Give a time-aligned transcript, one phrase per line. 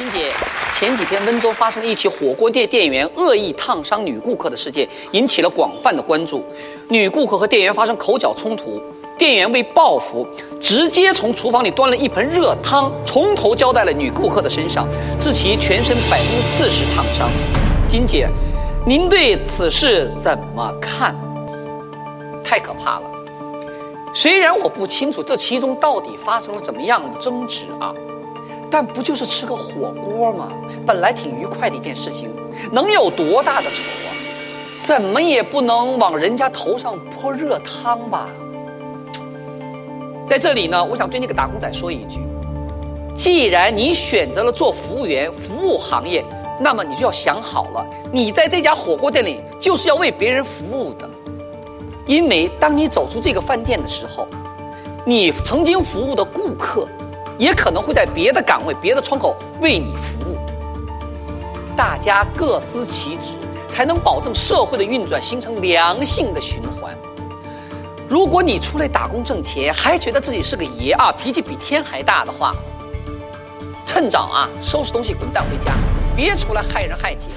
[0.00, 0.32] 金姐，
[0.72, 6.42] 前几天温州发生了一起火锅店店员恶意烫伤女顾客的事件，引起了广泛的关注。
[6.88, 8.80] 女顾客和店员发生口角冲突，
[9.18, 10.26] 店员为报复，
[10.58, 14.88] 直接从厨房里端了一盆热汤，从头浇在了女顾客的身上，
[15.20, 17.28] 致其全身百分之四十烫伤。
[17.86, 18.26] 金姐，
[18.86, 21.14] 您对此事怎么看？
[22.42, 23.10] 太可怕了。
[24.14, 27.92] 虽然我不清楚这其中到底发生了怎么样的争执啊。
[28.70, 30.52] 但不就是吃个火锅吗？
[30.86, 32.30] 本来挺愉快的一件事情，
[32.70, 34.08] 能有多大的仇啊？
[34.82, 38.28] 怎么也不能往人家头上泼热汤吧？
[40.26, 42.20] 在这里呢，我想对那个打工仔说一句：
[43.16, 46.24] 既然你选择了做服务员、服务行业，
[46.60, 51.10] 那么你就要想好了，你在这家火锅店里就是要为别人服务的。
[52.06, 54.26] 因为当你走出这个饭店的时候，
[55.04, 56.88] 你曾经服务的顾客。
[57.40, 60.36] 也可能会在别的岗位、别的窗口为你服务。
[61.74, 63.32] 大家各司其职，
[63.66, 66.94] 才能保证社会的运转，形成良性的循环。
[68.10, 72.54] 如果你出来打工挣钱，还觉得自己是个爷啊，脾气比天还大的话，
[73.86, 75.72] 趁早啊，收拾东西滚蛋回家，
[76.14, 77.28] 别出来害人害己。